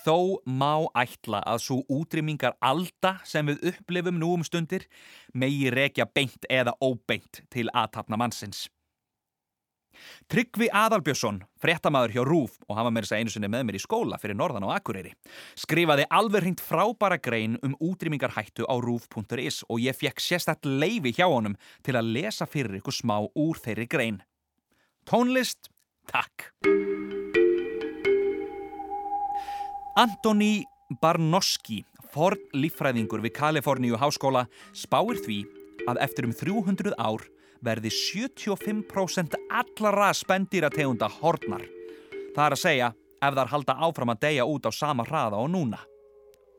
Þó 0.01 0.41
má 0.49 0.89
ætla 0.97 1.43
að 1.45 1.63
svo 1.67 1.81
útrymmingar 1.93 2.57
alda 2.65 3.19
sem 3.29 3.49
við 3.51 3.73
upplifum 3.75 4.21
nú 4.21 4.35
um 4.39 4.45
stundir 4.47 4.87
megi 5.37 5.69
rekja 5.73 6.09
beint 6.09 6.47
eða 6.49 6.77
óbeint 6.81 7.43
til 7.53 7.69
aðtapna 7.75 8.17
mannsins. 8.21 8.69
Tryggvi 10.31 10.71
Adalbjörnsson, 10.73 11.43
fréttamaður 11.61 12.15
hjá 12.15 12.23
RÚF 12.25 12.57
og 12.69 12.79
hafa 12.79 12.93
mér 12.95 13.05
þess 13.05 13.17
að 13.17 13.23
einu 13.23 13.35
sinni 13.35 13.51
með 13.53 13.67
mér 13.69 13.79
í 13.79 13.83
skóla 13.83 14.19
fyrir 14.23 14.39
Norðan 14.39 14.65
og 14.69 14.73
Akureyri, 14.77 15.13
skrifaði 15.59 16.07
alveg 16.17 16.47
hringt 16.47 16.65
frábæra 16.65 17.21
grein 17.21 17.59
um 17.67 17.77
útrýmingarhættu 17.85 18.65
á 18.65 18.75
RÚF.is 18.81 19.65
og 19.69 19.83
ég 19.83 19.99
fekk 19.99 20.23
sérstætt 20.25 20.65
leifi 20.65 21.13
hjá 21.19 21.27
honum 21.29 21.59
til 21.85 21.99
að 21.99 22.13
lesa 22.17 22.49
fyrir 22.49 22.81
ykkur 22.81 22.97
smá 23.03 23.19
úr 23.29 23.61
þeirri 23.61 23.91
grein. 23.91 24.23
Tónlist, 25.05 25.69
takk. 26.09 26.53
Antoni 30.01 30.63
Barnoski, 31.03 31.83
forn 32.15 32.41
líffræðingur 32.57 33.21
við 33.21 33.35
Kaliforníu 33.37 33.99
háskóla, 34.01 34.47
spáir 34.73 35.19
því 35.21 35.37
að 35.91 36.01
eftir 36.07 36.25
um 36.25 36.33
300 36.33 36.95
ár 36.97 37.27
verði 37.61 37.93
75% 37.93 39.37
allara 39.53 40.09
spendýrategunda 40.17 41.11
hornar. 41.19 41.67
Það 42.33 42.43
er 42.47 42.57
að 42.57 42.63
segja 42.63 42.91
ef 43.21 43.37
þar 43.43 43.53
halda 43.53 43.77
áfram 43.91 44.15
að 44.15 44.25
deyja 44.25 44.49
út 44.49 44.71
á 44.71 44.73
sama 44.73 45.05
hraða 45.05 45.45
og 45.45 45.53
núna. 45.53 45.85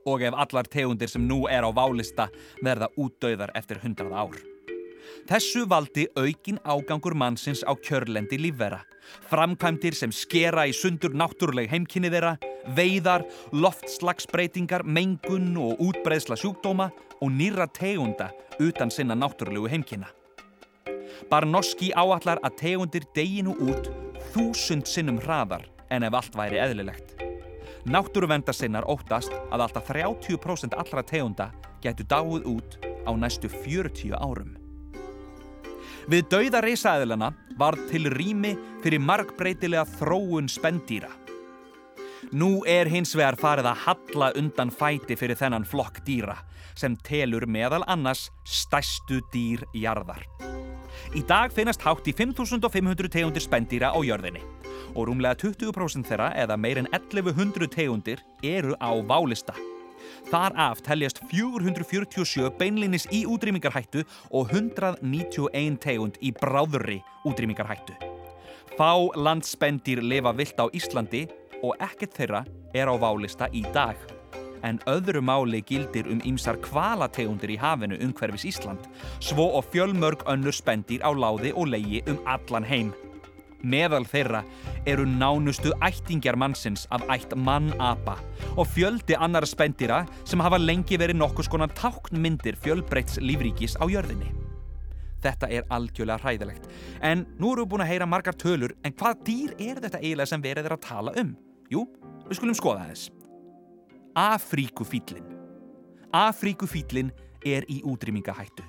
Og 0.05 0.21
ef 0.21 0.37
allar 0.45 0.69
tegundir 0.69 1.09
sem 1.09 1.25
nú 1.25 1.47
er 1.49 1.65
á 1.65 1.69
válista 1.73 2.29
verða 2.61 2.93
útdauðar 2.93 3.57
eftir 3.57 3.81
100 3.81 4.13
ár. 4.13 4.50
Þessu 5.29 5.65
valdi 5.69 6.07
aukin 6.17 6.59
ágangur 6.65 7.15
mannsins 7.17 7.63
á 7.63 7.71
kjörlendi 7.75 8.39
lífvera. 8.41 8.81
Framkvæmdir 9.29 9.95
sem 9.97 10.11
skera 10.13 10.67
í 10.69 10.73
sundur 10.75 11.13
náttúruleg 11.17 11.69
heimkynni 11.71 12.11
þeirra, 12.13 12.35
veiðar, 12.77 13.25
loftslagsbreytingar, 13.51 14.85
mengun 14.85 15.55
og 15.59 15.81
útbreðsla 15.83 16.37
sjúkdóma 16.39 16.91
og 17.21 17.31
nýra 17.33 17.67
tegunda 17.67 18.31
utan 18.59 18.91
sinna 18.91 19.17
náttúrulegu 19.17 19.69
heimkynna. 19.71 20.11
Barnoski 21.29 21.91
áallar 21.93 22.39
að 22.45 22.57
tegundir 22.61 23.05
deginu 23.15 23.55
út 23.61 23.91
þúsund 24.33 24.87
sinnum 24.89 25.19
hraðar 25.21 25.67
en 25.91 26.07
ef 26.07 26.17
allt 26.17 26.37
væri 26.37 26.61
eðlilegt. 26.63 27.17
Náttúruvendarsinnar 27.89 28.85
óttast 28.89 29.33
að 29.49 29.65
alltaf 29.65 29.89
30% 29.89 30.77
allra 30.77 31.03
tegunda 31.03 31.51
getur 31.81 32.05
dáið 32.05 32.49
út 32.55 32.77
á 33.09 33.11
næstu 33.17 33.49
40 33.49 34.13
árum. 34.13 34.60
Við 36.09 36.29
dauða 36.31 36.61
reysaðilana 36.65 37.31
var 37.59 37.77
til 37.91 38.07
rými 38.09 38.55
fyrir 38.81 39.01
margbreytilega 39.03 39.85
þróun 39.99 40.49
spendýra. 40.49 41.11
Nú 42.31 42.61
er 42.69 42.89
hins 42.89 43.13
vegar 43.17 43.37
farið 43.37 43.71
að 43.71 43.83
halla 43.85 44.31
undan 44.37 44.71
fæti 44.73 45.17
fyrir 45.17 45.37
þennan 45.37 45.65
flokk 45.67 45.99
dýra 46.05 46.37
sem 46.77 46.95
telur 47.05 47.45
meðal 47.49 47.83
annars 47.91 48.29
stæstu 48.47 49.19
dýr 49.33 49.65
jarðar. 49.75 50.23
Í 51.17 51.23
dag 51.27 51.51
finnast 51.53 51.81
hátt 51.83 52.07
í 52.07 52.13
5500 52.15 53.11
tegundir 53.11 53.43
spendýra 53.43 53.91
á 53.91 53.99
jörðinni 54.05 54.43
og 54.95 55.07
rúmlega 55.09 55.37
20% 55.43 56.07
þeirra 56.07 56.31
eða 56.39 56.57
meirinn 56.59 56.89
1100 56.93 57.69
tegundir 57.73 58.23
eru 58.43 58.77
á 58.79 58.91
válista. 59.05 59.55
Þar 60.31 60.55
af 60.55 60.81
teljast 60.85 61.21
447 61.31 62.49
beinlinis 62.59 63.07
í 63.11 63.25
útrýmingarhættu 63.29 64.05
og 64.31 64.53
191 64.53 65.77
tegund 65.83 66.17
í 66.21 66.31
bráðurri 66.35 67.01
útrýmingarhættu. 67.27 67.97
Fá 68.77 68.95
landspendir 69.15 70.01
lifa 70.01 70.31
vilt 70.33 70.59
á 70.61 70.65
Íslandi 70.71 71.27
og 71.61 71.75
ekkert 71.83 72.15
þeirra 72.17 72.45
er 72.73 72.89
á 72.89 72.95
válista 72.95 73.49
í 73.51 73.63
dag. 73.75 73.97
En 74.63 74.77
öðru 74.85 75.21
máli 75.25 75.63
gildir 75.65 76.07
um 76.07 76.21
ýmsar 76.21 76.59
kvalategundir 76.61 77.55
í 77.55 77.59
hafinu 77.59 77.97
umhverfis 78.05 78.45
Ísland, 78.45 78.85
svo 79.19 79.47
og 79.57 79.65
fjölmörg 79.73 80.25
önnur 80.29 80.53
spendir 80.53 81.01
á 81.01 81.09
láði 81.09 81.53
og 81.55 81.73
leigi 81.73 82.03
um 82.07 82.21
allan 82.29 82.67
heim. 82.67 82.93
Meðal 83.63 84.05
þeirra 84.09 84.41
eru 84.89 85.05
nánustu 85.05 85.73
ættingjar 85.85 86.37
mannsins 86.39 86.87
af 86.93 87.03
ætt 87.13 87.35
mann-apa 87.37 88.17
og 88.55 88.67
fjöldi 88.73 89.17
annar 89.17 89.45
spendira 89.49 90.01
sem 90.25 90.41
hafa 90.41 90.59
lengi 90.61 90.97
verið 90.97 91.19
nokkus 91.21 91.49
konar 91.51 91.73
táknmyndir 91.77 92.57
fjölbreyts 92.61 93.21
lífríkis 93.21 93.77
á 93.77 93.85
jörðinni. 93.85 94.31
Þetta 95.21 95.51
er 95.53 95.67
algjörlega 95.69 96.23
hræðilegt. 96.23 96.67
En 97.05 97.27
nú 97.37 97.53
erum 97.53 97.67
við 97.67 97.71
búin 97.75 97.85
að 97.85 97.91
heyra 97.93 98.09
margar 98.09 98.37
tölur, 98.41 98.73
en 98.81 98.95
hvað 98.97 99.21
dýr 99.27 99.53
er 99.59 99.81
þetta 99.83 100.01
eiginlega 100.01 100.31
sem 100.33 100.41
verið 100.41 100.69
er 100.69 100.77
að 100.77 100.85
tala 100.87 101.13
um? 101.21 101.35
Jú, 101.69 101.85
við 102.25 102.39
skulum 102.39 102.57
skoða 102.57 102.89
þess. 102.89 103.11
Afríkufýllin. 104.17 105.27
Afríkufýllin 106.11 107.13
er 107.45 107.69
í 107.69 107.83
útrýmingahættu. 107.85 108.65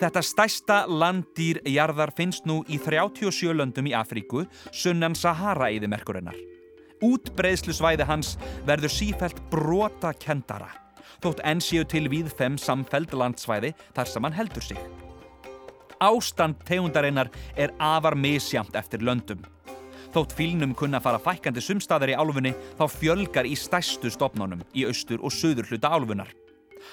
Þetta 0.00 0.22
stærsta 0.24 0.76
landdýr 0.88 1.62
jarðar 1.70 2.12
finnst 2.16 2.46
nú 2.48 2.62
í 2.68 2.78
37 2.82 3.54
löndum 3.56 3.88
í 3.88 3.94
Afríku, 3.96 4.44
sunnan 4.72 5.16
Sahara-íðimerkurinnar. 5.18 6.36
Útbreiðslusvæði 7.04 8.06
hans 8.08 8.36
verður 8.68 8.92
sífælt 8.92 9.40
brota 9.52 10.14
kendara, 10.16 10.70
þótt 11.24 11.42
enn 11.44 11.60
séu 11.60 11.84
til 11.84 12.06
við 12.12 12.30
fem 12.36 12.56
samfeld 12.60 13.12
landsvæði 13.12 13.74
þar 13.96 14.12
sem 14.12 14.24
hann 14.28 14.38
heldur 14.38 14.64
sig. 14.64 14.80
Ástand 16.00 16.60
tegundarinnar 16.68 17.30
er 17.56 17.72
afar 17.80 18.16
misjamt 18.16 18.76
eftir 18.76 19.04
löndum. 19.04 19.44
Þótt 20.12 20.32
fílnum 20.36 20.72
kunna 20.76 21.00
fara 21.04 21.20
fækandi 21.20 21.60
sumstaðar 21.60 22.12
í 22.12 22.16
álfunni 22.16 22.54
þá 22.78 22.84
fjölgar 22.88 23.48
í 23.48 23.56
stærstu 23.56 24.12
stopnánum 24.12 24.62
í 24.72 24.86
austur 24.88 25.20
og 25.20 25.34
söður 25.34 25.68
hluta 25.68 25.92
álfunar. 25.92 26.30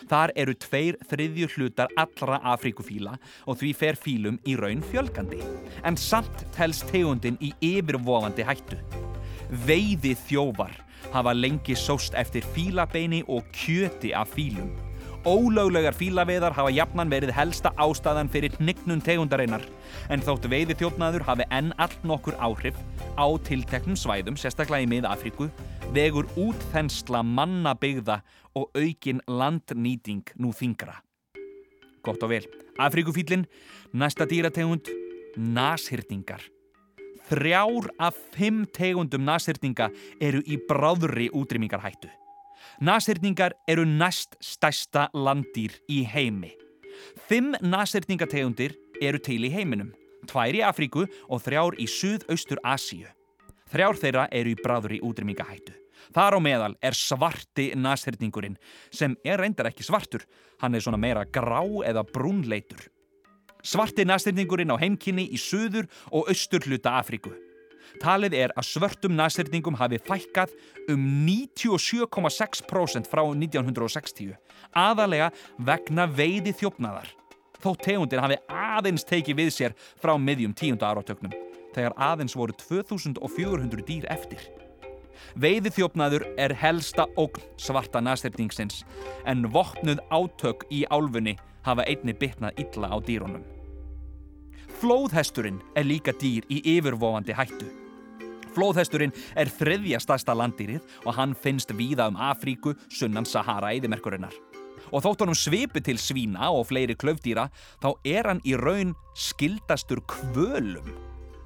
Þar 0.10 0.34
eru 0.36 0.56
tveir 0.56 0.98
þriðju 1.10 1.50
hlutar 1.56 1.94
allra 2.00 2.40
Afríkufíla 2.54 3.18
og 3.48 3.60
því 3.62 3.74
fer 3.78 4.00
fílum 4.00 4.40
í 4.48 4.56
raun 4.60 4.84
fjölgandi. 4.92 5.42
En 5.84 5.98
samt 6.00 6.46
telst 6.56 6.88
tegundin 6.92 7.40
í 7.42 7.54
yfirvofandi 7.74 8.48
hættu. 8.48 8.80
Veiði 9.68 10.16
þjófar 10.28 10.80
hafa 11.14 11.34
lengi 11.36 11.76
sóst 11.78 12.16
eftir 12.18 12.46
fílabeini 12.56 13.24
og 13.28 13.46
kjöti 13.54 14.14
af 14.16 14.34
fílum. 14.38 14.72
Ólöglegar 15.24 15.96
fílaveðar 15.96 16.52
hafa 16.52 16.72
jafnan 16.76 17.08
verið 17.08 17.30
helsta 17.32 17.70
ástæðan 17.80 18.28
fyrir 18.28 18.52
hnygnun 18.58 19.00
tegundarinnar 19.00 19.62
en 20.12 20.20
þótt 20.20 20.50
veiði 20.52 20.76
þjófnaður 20.82 21.24
hafi 21.24 21.46
enn 21.48 21.70
all 21.80 21.94
nokkur 22.04 22.36
áhrif 22.44 22.76
á 23.16 23.32
tilteknum 23.48 23.96
svæðum, 23.96 24.36
sérstaklega 24.36 24.84
í 24.84 24.90
miða 24.92 25.14
Afríku, 25.16 25.48
vegur 25.96 26.28
út 26.36 26.60
þensla 26.74 27.22
mannabyggða 27.24 28.18
og 28.60 28.76
aukin 28.76 29.22
landnýting 29.32 30.34
nú 30.36 30.52
þingra. 30.52 30.98
Gott 32.04 32.20
og 32.28 32.34
vel. 32.34 32.44
Afríkufílin, 32.76 33.46
næsta 33.96 34.28
dýrategund, 34.28 34.92
nashyrningar. 35.40 36.44
Þrjár 37.30 37.88
af 37.96 38.20
fimm 38.36 38.66
tegundum 38.76 39.24
nashyrninga 39.24 39.88
eru 40.20 40.44
í 40.44 40.60
bráðri 40.68 41.30
útrýmingarhættu. 41.32 42.12
Nashyrningar 42.82 43.56
eru 43.68 43.86
næst 43.86 44.38
stærsta 44.44 45.10
landýr 45.14 45.76
í 45.92 46.04
heimi. 46.08 46.54
Fimm 47.28 47.54
nashyrningategundir 47.62 48.76
eru 49.02 49.20
til 49.20 49.44
í 49.46 49.52
heiminum. 49.54 49.94
Tvær 50.30 50.56
í 50.56 50.64
Afríku 50.64 51.06
og 51.28 51.44
þrjár 51.44 51.78
í 51.82 51.88
Suðaustur 51.90 52.62
Asíu. 52.64 53.10
Þrjár 53.74 54.00
þeirra 54.00 54.28
eru 54.32 54.54
í 54.54 54.60
bráðri 54.60 55.00
útrýmingahættu. 55.04 55.74
Þar 56.14 56.38
á 56.38 56.40
meðal 56.44 56.74
er 56.84 56.96
svarti 56.98 57.72
nashyrningurinn 57.80 58.58
sem 58.92 59.16
er 59.26 59.40
reyndar 59.42 59.72
ekki 59.72 59.86
svartur. 59.88 60.26
Hann 60.62 60.76
er 60.76 60.84
svona 60.84 61.00
meira 61.00 61.24
grá 61.26 61.64
eða 61.88 62.04
brúnleitur. 62.06 62.90
Svarti 63.64 64.06
nashyrningurinn 64.06 64.74
á 64.76 64.78
heimkynni 64.78 65.30
í 65.32 65.40
Suður 65.40 65.88
og 66.12 66.30
Austur 66.32 66.68
hluta 66.68 66.98
Afríku. 67.00 67.32
Talið 68.02 68.36
er 68.38 68.54
að 68.58 68.68
svörtum 68.70 69.16
nashyrningum 69.18 69.78
hafi 69.80 70.00
fækkað 70.04 70.54
um 70.92 71.04
97,6% 71.28 73.10
frá 73.10 73.24
1960, 73.26 74.34
aðalega 74.76 75.30
vegna 75.58 76.08
veiði 76.10 76.56
þjófnaðar. 76.62 77.12
Þó 77.64 77.72
tegundin 77.80 78.24
hafi 78.24 78.40
aðeins 78.52 79.08
tekið 79.08 79.40
við 79.40 79.54
sér 79.56 79.78
frá 80.02 80.18
miðjum 80.20 80.56
tíunda 80.58 80.90
áratöknum, 80.92 81.32
þegar 81.76 81.96
aðeins 82.12 82.36
voru 82.36 82.56
2400 82.60 83.88
dýr 83.88 84.10
eftir. 84.12 84.44
Veiði 85.40 85.72
þjófnaður 85.78 86.28
er 86.42 86.54
helsta 86.60 87.08
ógn 87.18 87.42
svarta 87.62 88.02
nashyrningsins, 88.04 88.84
en 89.26 89.48
vopnuð 89.54 90.04
átök 90.12 90.68
í 90.74 90.84
álfunni 90.92 91.38
hafa 91.64 91.88
einni 91.88 92.14
bitnað 92.14 92.60
illa 92.66 92.92
á 92.92 92.98
dýrunum. 93.00 93.53
Flóðhesturinn 94.84 95.62
er 95.80 95.86
líka 95.88 96.12
dýr 96.20 96.44
í 96.52 96.58
yfirvofandi 96.74 97.32
hættu. 97.38 97.70
Flóðhesturinn 98.52 99.14
er 99.40 99.48
þriðja 99.48 100.02
stærsta 100.04 100.34
landýrið 100.36 100.82
og 101.08 101.16
hann 101.16 101.32
finnst 101.40 101.72
víða 101.72 102.10
um 102.12 102.18
Afríku, 102.20 102.74
sunnan 102.92 103.24
Sahara 103.24 103.70
eðimerkurinnar. 103.78 104.36
Og 104.92 105.06
þótt 105.06 105.24
honum 105.24 105.38
svipi 105.40 105.80
til 105.80 105.96
svína 105.96 106.50
og 106.52 106.68
fleiri 106.68 106.98
klöfdýra, 107.00 107.46
þá 107.80 107.94
er 108.04 108.28
hann 108.28 108.44
í 108.44 108.58
raun 108.60 108.92
skildastur 109.16 110.04
kvölum. 110.12 110.92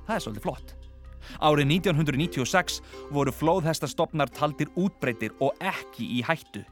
Það 0.07 0.15
er 0.15 0.25
svolítið 0.25 0.47
flott. 0.47 0.73
Árið 1.37 1.69
1996 1.77 2.79
voru 3.13 3.35
flóðhestastofnar 3.37 4.33
taldir 4.33 4.73
útbreytir 4.73 5.37
og 5.37 5.53
ekki 5.61 6.09
í 6.17 6.25
hættu. 6.25 6.65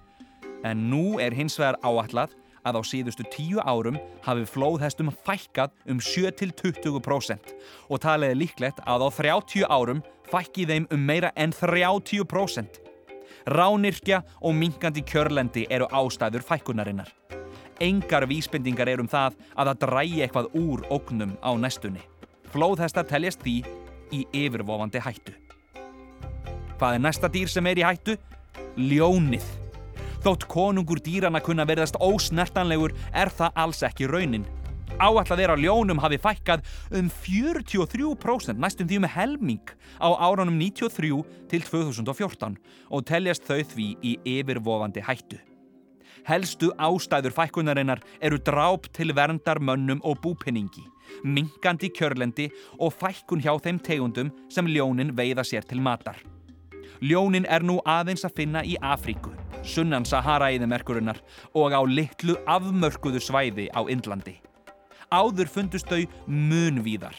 En 0.66 0.88
nú 0.90 1.20
er 1.22 1.38
hins 1.38 1.60
vegar 1.62 1.78
áallat 1.86 2.34
að 2.66 2.80
á 2.80 2.82
síðustu 2.86 3.26
tíu 3.32 3.62
árum 3.62 4.00
hafi 4.26 4.46
flóðhestum 4.50 5.12
fækkað 5.26 5.74
um 5.92 6.02
7-20% 6.02 7.54
og 7.90 8.02
taliði 8.04 8.40
líklegt 8.42 8.82
að 8.86 9.06
á 9.06 9.10
30 9.22 9.70
árum 9.70 10.02
fækki 10.32 10.66
þeim 10.70 10.88
um 10.92 11.06
meira 11.06 11.32
en 11.36 11.54
30%. 11.54 12.82
Ránirkja 13.46 14.24
og 14.42 14.56
minkandi 14.58 15.04
kjörlendi 15.06 15.68
eru 15.70 15.86
ástæður 15.94 16.46
fækkunarinnar. 16.46 17.12
Engar 17.80 18.26
vísbendingar 18.26 18.90
er 18.90 19.02
um 19.04 19.10
það 19.12 19.36
að 19.54 19.70
það 19.70 19.82
drægi 19.84 20.22
eitthvað 20.24 20.54
úr 20.58 20.86
ógnum 20.90 21.36
á 21.44 21.52
nestunni. 21.60 22.02
Flóðhestar 22.54 23.06
teljast 23.06 23.44
því 23.44 23.60
í 24.16 24.24
yfirvofandi 24.46 25.02
hættu. 25.04 25.36
Hvað 26.80 26.98
er 26.98 27.04
næsta 27.04 27.30
dýr 27.32 27.52
sem 27.52 27.68
er 27.68 27.80
í 27.80 27.86
hættu? 27.86 28.18
Ljónið. 28.80 29.65
Þótt 30.26 30.48
konungur 30.50 30.98
dýrana 31.06 31.38
kunna 31.38 31.68
verðast 31.70 32.00
ósnertanlegur 32.02 32.96
er 33.14 33.30
það 33.30 33.60
alls 33.62 33.84
ekki 33.86 34.08
raunin. 34.10 34.48
Áallat 34.98 35.30
er 35.38 35.52
að 35.54 35.62
ljónum 35.68 36.02
hafi 36.02 36.18
fækkað 36.18 36.64
um 36.98 37.12
43% 37.14 38.58
næstum 38.58 38.90
því 38.90 38.98
um 39.04 39.08
helming 39.14 39.74
á 40.02 40.10
árunum 40.18 40.58
93 40.58 41.22
til 41.52 41.68
2014 41.68 42.58
og 42.90 43.06
teljast 43.06 43.46
þau 43.46 43.62
því 43.76 43.88
í 44.02 44.16
yfirvofandi 44.40 45.06
hættu. 45.06 45.38
Helstu 46.26 46.72
ástæður 46.82 47.38
fækkunarinnar 47.38 48.02
eru 48.18 48.42
dráp 48.42 48.90
til 48.98 49.14
verndar 49.14 49.62
mönnum 49.62 50.02
og 50.02 50.24
búpenningi, 50.26 50.88
minkandi 51.22 51.94
kjörlendi 51.94 52.50
og 52.80 52.98
fækkun 52.98 53.46
hjá 53.46 53.54
þeim 53.62 53.78
tegundum 53.78 54.34
sem 54.50 54.66
ljónin 54.66 55.14
veiða 55.14 55.46
sér 55.46 55.70
til 55.70 55.86
matar. 55.86 56.18
Ljónin 56.98 57.46
er 57.46 57.62
nú 57.62 57.78
aðeins 57.86 58.26
að 58.26 58.40
finna 58.40 58.66
í 58.66 58.74
Afríku, 58.82 59.36
sunnan 59.66 60.06
Sahara-íðimerkurinnar 60.08 61.20
og 61.58 61.74
á 61.74 61.82
litlu 61.84 62.38
afmörkuðu 62.46 63.22
svæði 63.24 63.68
á 63.74 63.82
Indlandi. 63.90 64.38
Áður 65.12 65.50
fundust 65.50 65.90
þau 65.90 66.06
munvíðar. 66.28 67.18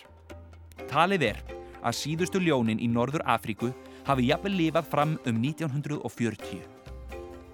Talið 0.90 1.30
er 1.32 1.42
að 1.82 1.98
síðustu 2.00 2.40
ljónin 2.42 2.82
í 2.82 2.88
Norður 2.90 3.24
Afríku 3.26 3.72
hafi 4.06 4.30
jafnvel 4.30 4.54
lifað 4.56 4.90
fram 4.90 5.16
um 5.26 5.42
1940. 5.42 6.62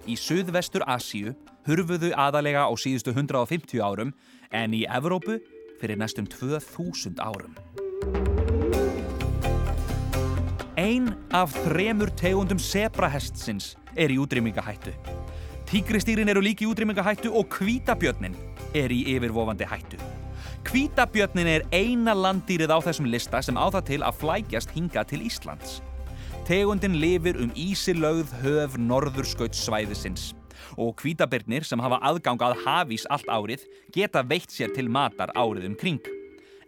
Í 0.03 0.15
Suðvestur 0.19 0.83
Asíu 0.89 1.33
hurfuðu 1.67 2.11
aðalega 2.19 2.67
á 2.67 2.71
síðustu 2.75 3.13
150 3.15 3.79
árum 3.79 4.13
en 4.51 4.75
í 4.75 4.83
Evrópu 4.89 5.39
fyrir 5.79 5.99
næstum 5.99 6.27
2000 6.29 7.21
árum. 7.23 8.42
Einn 10.83 11.13
af 11.31 11.53
þremur 11.63 12.09
tegundum 12.19 12.59
sebrahestsins 12.59 13.77
er 13.95 14.11
í 14.11 14.17
útrýmingahættu. 14.19 14.91
Tígristýrin 15.69 16.27
eru 16.27 16.41
líki 16.43 16.65
í 16.65 16.67
útrýmingahættu 16.67 17.29
og 17.31 17.47
kvítabjörnin 17.53 18.33
er 18.75 18.91
í 18.91 18.97
yfirvofandi 19.13 19.63
hættu. 19.69 19.99
Kvítabjörnin 20.67 21.47
er 21.47 21.63
eina 21.71 22.11
landýrið 22.11 22.73
á 22.75 22.83
þessum 22.83 23.07
lista 23.07 23.39
sem 23.39 23.55
á 23.55 23.63
það 23.71 23.85
til 23.93 23.99
að 24.03 24.17
flækjast 24.25 24.73
hinga 24.75 25.05
til 25.07 25.23
Íslands. 25.23 25.77
Tegundin 26.43 26.99
lifir 26.99 27.39
um 27.39 27.53
ísilögð 27.55 28.33
höf 28.41 28.75
norðurskautsvæðisins 28.75 30.33
og 30.75 30.97
kvítabirnir 30.99 31.63
sem 31.63 31.79
hafa 31.79 32.01
aðgang 32.03 32.43
að 32.43 32.59
hafís 32.65 33.07
allt 33.07 33.31
árið 33.31 33.63
geta 33.95 34.25
veitt 34.27 34.51
sér 34.51 34.75
til 34.75 34.91
matar 34.91 35.31
árið 35.31 35.69
um 35.71 35.79
kring. 35.79 36.03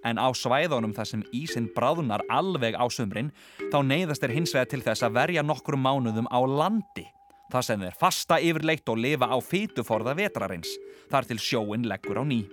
En 0.05 0.21
á 0.21 0.29
svæðunum 0.38 0.93
þar 0.93 1.09
sem 1.09 1.24
ísinn 1.33 1.72
bráðunar 1.74 2.22
alveg 2.29 2.77
á 2.77 2.85
sömrin 2.94 3.31
þá 3.74 3.79
neyðast 3.81 4.25
er 4.25 4.35
hins 4.35 4.53
vegar 4.53 4.70
til 4.70 4.83
þess 4.85 5.05
að 5.05 5.18
verja 5.18 5.44
nokkur 5.46 5.77
mánuðum 5.81 6.29
á 6.29 6.39
landi. 6.46 7.07
Það 7.51 7.65
sem 7.68 7.85
er 7.85 7.98
fasta 7.98 8.37
yfirleitt 8.41 8.89
og 8.89 9.01
lifa 9.01 9.29
á 9.29 9.37
fytuforða 9.41 10.15
vetrarins, 10.18 10.70
þar 11.09 11.27
til 11.29 11.41
sjóin 11.41 11.85
leggur 11.89 12.22
á 12.22 12.24
ný. 12.25 12.44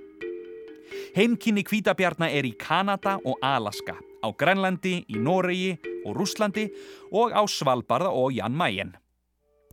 Heimkynni 1.16 1.64
kvítabjarna 1.64 2.28
er 2.32 2.44
í 2.48 2.52
Kanada 2.60 3.16
og 3.24 3.40
Alaska, 3.44 3.96
á 3.96 4.28
Grænlandi, 4.32 5.02
í 5.08 5.16
Noregi 5.16 5.78
og 6.04 6.16
Rúslandi 6.18 6.68
og 7.12 7.32
á 7.32 7.42
Svalbarða 7.48 8.12
og 8.12 8.32
Jan 8.36 8.56
Mayen. 8.56 8.92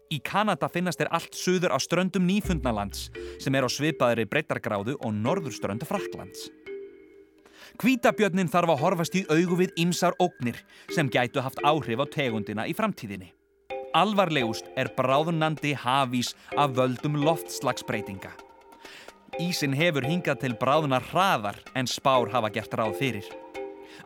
Í 0.10 0.18
Kanada 0.26 0.70
finnast 0.74 1.00
þeir 1.02 1.12
allt 1.14 1.36
suður 1.38 1.76
á 1.76 1.78
ströndum 1.78 2.26
Nýfundnalands 2.26 3.10
sem 3.44 3.56
er 3.56 3.68
á 3.68 3.70
svipaðri 3.70 4.26
breytargráðu 4.26 4.98
og 4.98 5.14
norðurströndu 5.14 5.86
Fraklands. 5.86 6.48
Kvítabjörnin 7.78 8.50
þarf 8.50 8.74
að 8.74 8.82
horfast 8.84 9.18
í 9.20 9.26
augu 9.30 9.60
við 9.60 9.76
ymsar 9.84 10.16
ógnir 10.20 10.58
sem 10.96 11.10
gætu 11.12 11.44
haft 11.44 11.62
áhrif 11.62 12.02
á 12.02 12.06
tegundina 12.10 12.66
í 12.66 12.74
framtíðinni. 12.74 13.34
Alvarlegust 13.98 14.70
er 14.78 14.92
bráðunandi 14.98 15.74
hafís 15.78 16.36
af 16.58 16.76
völdum 16.78 17.18
loftslagsbreytinga. 17.24 18.32
Ísin 19.40 19.74
hefur 19.78 20.06
hingað 20.06 20.42
til 20.44 20.56
bráðunar 20.60 21.06
hraðar 21.12 21.58
en 21.78 21.88
spár 21.88 22.30
hafa 22.34 22.52
gert 22.54 22.74
ráð 22.76 22.98
fyrir. 23.00 23.30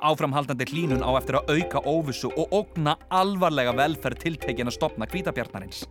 Áframhaldandi 0.04 0.68
hlínun 0.72 1.04
á 1.04 1.12
eftir 1.20 1.40
að 1.40 1.52
auka 1.56 1.84
óvissu 1.88 2.32
og 2.36 2.52
ógna 2.52 2.98
alvarlega 3.12 3.76
velferð 3.78 4.24
tiltekin 4.24 4.72
að 4.72 4.78
stopna 4.78 5.08
kvítabjarnarins. 5.08 5.86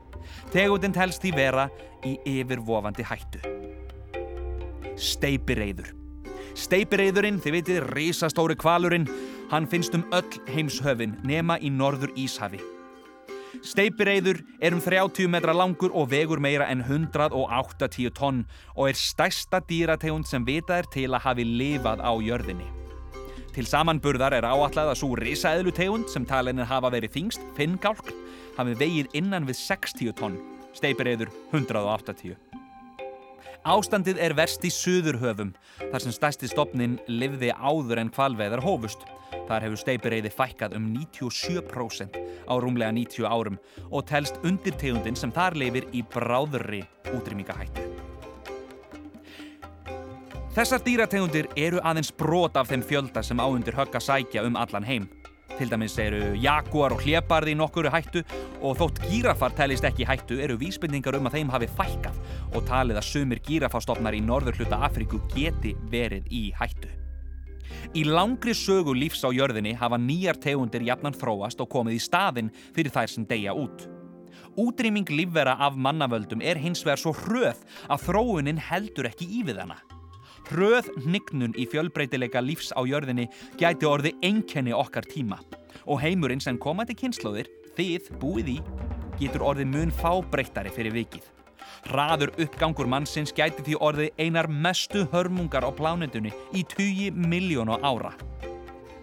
Tegundin 0.52 0.94
telst 0.94 1.24
því 1.24 1.32
vera 1.36 1.68
í 2.04 2.18
yfirvofandi 2.38 3.06
hættu. 3.08 3.42
Steipireiður. 4.96 6.01
Steipireiðurinn, 6.58 7.40
þið 7.40 7.54
veitir, 7.56 7.86
risastóri 7.96 8.56
kvalurinn, 8.60 9.08
hann 9.52 9.66
finnst 9.68 9.94
um 9.96 10.04
öll 10.12 10.38
heimshöfin 10.52 11.16
nema 11.24 11.56
í 11.60 11.70
norður 11.72 12.12
Íshafi. 12.18 12.60
Steipireiður 13.62 14.40
er 14.64 14.74
um 14.74 14.80
30 14.80 15.28
metra 15.32 15.54
langur 15.56 15.92
og 15.94 16.08
vegur 16.10 16.40
meira 16.40 16.66
en 16.72 16.82
180 16.82 18.12
tonn 18.16 18.44
og 18.74 18.88
er 18.90 18.98
stærsta 18.98 19.60
dýrategund 19.68 20.28
sem 20.28 20.44
vitað 20.44 20.82
er 20.82 20.88
til 20.94 21.10
að 21.12 21.24
hafi 21.26 21.46
lifað 21.46 22.00
á 22.00 22.12
jörðinni. 22.16 22.68
Til 23.52 23.68
samanburðar 23.68 24.32
er 24.38 24.48
áallega 24.48 24.96
svo 24.96 25.12
risaeðlutegund 25.20 26.08
sem 26.08 26.24
talinir 26.28 26.68
hafa 26.68 26.88
verið 26.92 27.12
þingst, 27.18 27.44
finngálk, 27.58 28.08
hafi 28.56 28.76
vegið 28.80 29.12
innan 29.20 29.48
við 29.48 29.60
60 29.60 30.16
tonn, 30.16 30.40
steipireiður 30.72 31.32
180. 31.52 32.61
Ástandið 33.62 34.18
er 34.18 34.32
verst 34.34 34.64
í 34.66 34.70
Suðurhöfum, 34.74 35.52
þar 35.78 36.02
sem 36.02 36.14
stærsti 36.14 36.48
stopnin 36.50 36.96
livði 37.06 37.52
áður 37.54 38.00
en 38.02 38.10
kvalveðar 38.10 38.62
hófust. 38.64 39.04
Þar 39.46 39.68
hefur 39.68 39.78
steipireiði 39.78 40.32
fækkað 40.34 40.74
um 40.80 40.88
97% 40.96 42.18
á 42.50 42.54
rúmlega 42.58 42.90
90 42.96 43.28
árum 43.30 43.60
og 43.92 44.02
telst 44.10 44.42
undir 44.42 44.74
tegundin 44.82 45.14
sem 45.14 45.30
þar 45.30 45.54
lifir 45.62 45.86
í 45.94 46.02
bráðurri 46.02 46.82
útrýmingahættu. 47.14 47.86
Þessar 50.58 50.82
dýrategundir 50.82 51.46
eru 51.54 51.78
aðeins 51.86 52.10
brot 52.10 52.58
af 52.58 52.68
þeim 52.68 52.82
fjölda 52.82 53.22
sem 53.22 53.38
áundir 53.38 53.78
högg 53.78 53.94
að 53.94 54.08
sækja 54.10 54.42
um 54.42 54.58
allan 54.58 54.90
heim. 54.90 55.06
Til 55.54 55.70
dæmis 55.70 55.94
eru 56.02 56.32
jaguar 56.40 56.96
og 56.96 57.06
hleparði 57.06 57.54
í 57.54 57.58
nokkuru 57.60 57.92
hættu 57.94 58.24
og 58.58 58.74
þótt 58.80 59.04
gírafar 59.06 59.54
telist 59.54 59.86
ekki 59.86 60.08
hættu 60.08 60.42
eru 60.42 60.58
vísbendingar 60.58 61.14
um 61.18 61.28
að 61.30 61.38
þeim 61.38 61.52
hafi 61.54 61.70
fækkað 61.78 62.18
og 62.52 62.66
talið 62.68 63.00
að 63.00 63.08
sumir 63.08 63.40
gírafastofnar 63.46 64.16
í 64.16 64.20
norður 64.24 64.58
hluta 64.60 64.80
Afríku 64.86 65.20
geti 65.32 65.74
verið 65.92 66.28
í 66.30 66.42
hættu. 66.58 66.90
Í 67.96 68.04
langri 68.04 68.54
sögu 68.56 68.94
lífs 68.96 69.24
á 69.24 69.30
jörðinni 69.32 69.74
hafa 69.78 69.98
nýjar 70.00 70.38
tegundir 70.40 70.84
jafnan 70.86 71.16
þróast 71.16 71.60
og 71.64 71.70
komið 71.72 71.98
í 71.98 72.02
staðinn 72.04 72.52
fyrir 72.76 72.92
þær 72.92 73.12
sem 73.12 73.26
deyja 73.28 73.56
út. 73.56 73.86
Útrýming 74.60 75.08
lífvera 75.08 75.56
af 75.64 75.78
mannavöldum 75.80 76.42
er 76.44 76.60
hins 76.60 76.84
vegar 76.84 77.00
svo 77.00 77.14
hröð 77.16 77.62
að 77.88 78.06
þróunin 78.06 78.60
heldur 78.60 79.08
ekki 79.08 79.28
í 79.40 79.42
við 79.48 79.62
hana. 79.64 79.78
Hröð 80.50 80.90
hnignun 81.06 81.54
í 81.56 81.64
fjölbreytileika 81.70 82.42
lífs 82.44 82.72
á 82.76 82.84
jörðinni 82.84 83.28
gæti 83.60 83.88
orði 83.88 84.12
einkenni 84.20 84.74
okkar 84.76 85.06
tíma 85.08 85.38
og 85.86 86.02
heimurinn 86.02 86.42
sem 86.42 86.58
komandi 86.60 86.94
kynnslóðir, 86.98 87.48
þið 87.76 88.10
búið 88.20 88.50
í, 88.58 88.58
getur 89.20 89.46
orði 89.48 89.64
mun 89.70 89.94
fábreyttari 90.02 90.72
fyrir 90.74 90.94
vikið. 90.98 91.41
Hraður 91.90 92.34
uppgangur 92.44 92.90
mannsins 92.90 93.34
gæti 93.36 93.64
því 93.66 93.78
orði 93.80 94.10
einar 94.18 94.48
mestu 94.48 95.06
hörmungar 95.12 95.66
á 95.66 95.70
plánendunni 95.74 96.32
í 96.52 96.64
20 96.74 97.16
miljónu 97.16 97.78
ára. 97.82 98.12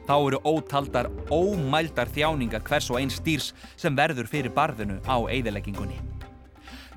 Þá 0.09 0.15
eru 0.17 0.39
ótaldar, 0.41 1.11
ómældar 1.29 2.09
þjáningar 2.09 2.63
hvers 2.65 2.87
og 2.89 2.97
einn 2.97 3.11
stýrs 3.13 3.51
sem 3.77 3.93
verður 3.93 4.29
fyrir 4.31 4.53
barðinu 4.55 4.97
á 5.05 5.21
eigðileggingunni. 5.29 5.99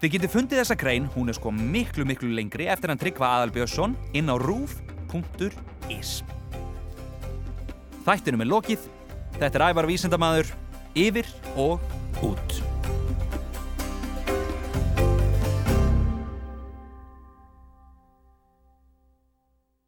Þið 0.01 0.15
getið 0.17 0.33
fundið 0.33 0.63
þessa 0.63 0.79
grein, 0.81 1.05
hún 1.15 1.29
er 1.31 1.37
sko 1.37 1.53
miklu 1.55 2.07
miklu 2.09 2.33
lengri 2.33 2.67
eftir 2.73 2.91
hann 2.91 2.99
Tryggva 2.99 3.37
Aðalbjörnsson 3.37 3.95
inn 4.17 4.33
á 4.33 4.37
rúf.is 4.41 6.23
Þættinum 8.03 8.43
er 8.43 8.51
lokið, 8.51 8.91
þetta 9.39 9.55
er 9.61 9.69
ævar 9.69 9.93
vísendamadur, 9.93 10.51
yfir 10.99 11.29
og 11.55 11.79
út. 12.25 12.72